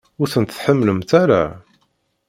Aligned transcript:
Ur 0.21 0.27
tent-tḥemmlemt 0.33 1.11
ara? 1.21 1.43